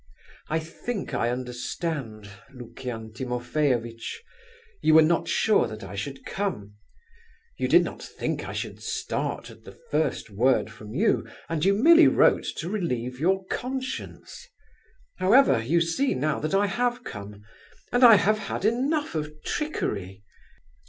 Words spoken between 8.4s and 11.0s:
I should start at the first word from